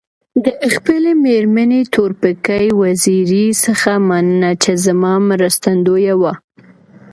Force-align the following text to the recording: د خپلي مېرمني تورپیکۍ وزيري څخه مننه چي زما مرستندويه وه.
د 0.43 0.45
خپلي 0.73 1.11
مېرمني 1.25 1.81
تورپیکۍ 1.93 2.65
وزيري 2.81 3.45
څخه 3.63 3.91
مننه 4.09 4.51
چي 4.63 4.73
زما 4.85 5.13
مرستندويه 5.29 6.13
وه. 6.21 6.33